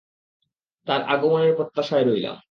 [0.87, 2.37] তার আগমনের প্রত্যাশায় রইলাম।